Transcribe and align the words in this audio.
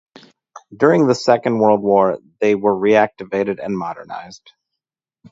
During 0.75 1.05
the 1.05 1.13
Second 1.13 1.59
World 1.59 1.83
War 1.83 2.17
they 2.39 2.55
were 2.55 2.73
reactivated 2.73 3.63
and 3.63 3.77
modernised. 3.77 4.51